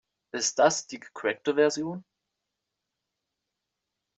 Ist 0.31 0.57
das 0.57 0.87
die 0.87 0.99
gecrackte 0.99 1.53
Version? 1.53 2.03